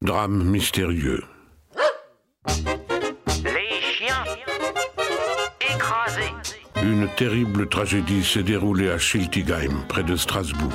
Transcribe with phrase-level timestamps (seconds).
[0.00, 1.22] Drame mystérieux.
[3.44, 4.24] Les chiens
[5.60, 6.32] écrasés.
[6.82, 10.72] Une terrible tragédie s'est déroulée à Schiltigheim, près de Strasbourg.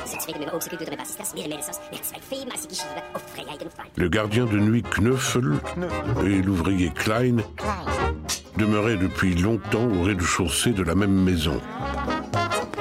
[3.98, 5.56] Le gardien de nuit Knöffel
[6.26, 7.38] et l'ouvrier Klein
[8.58, 11.60] demeuraient depuis longtemps au rez-de-chaussée de la même maison.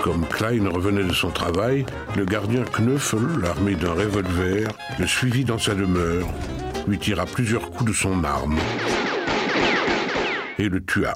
[0.07, 1.85] Comme Klein revenait de son travail,
[2.17, 4.69] le gardien Knöffel, armé d'un revolver,
[5.01, 6.29] le suivit dans sa demeure,
[6.87, 8.57] lui tira plusieurs coups de son arme
[10.61, 11.12] et le tua.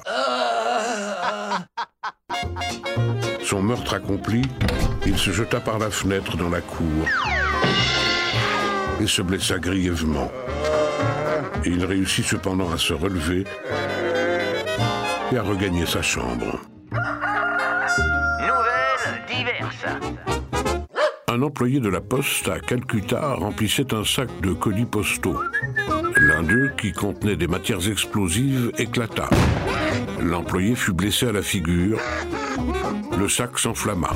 [3.45, 4.41] Son meurtre accompli,
[5.05, 7.07] il se jeta par la fenêtre dans la cour
[8.99, 10.29] et se blessa grièvement.
[11.63, 13.45] Il réussit cependant à se relever
[15.31, 16.59] et à regagner sa chambre.
[19.31, 19.85] Diverses.
[21.29, 25.39] Un employé de la poste à Calcutta remplissait un sac de colis postaux.
[26.17, 29.29] L'un d'eux, qui contenait des matières explosives, éclata.
[30.19, 31.99] L'employé fut blessé à la figure.
[33.17, 34.09] Le sac s'enflamma.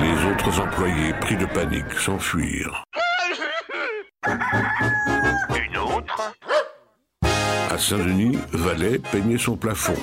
[0.00, 2.82] Les autres employés, pris de panique, s'enfuirent.
[4.26, 6.34] Une autre?
[7.70, 9.94] À Saint-Denis, Valet peignait son plafond.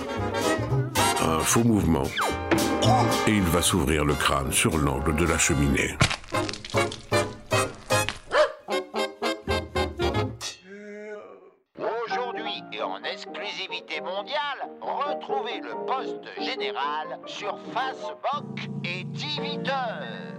[1.29, 2.05] Un faux mouvement.
[3.27, 5.95] Et il va s'ouvrir le crâne sur l'angle de la cheminée.
[11.77, 20.38] Aujourd'hui et en exclusivité mondiale, retrouvez le poste général sur Facebook et Twitter.